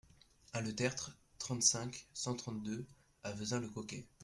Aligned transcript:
un 0.55 0.61
le 0.61 0.73
Tertre, 0.73 1.15
trente-cinq, 1.37 2.07
cent 2.15 2.33
trente-deux 2.35 2.87
à 3.21 3.33
Vezin-le-Coquet 3.33 4.07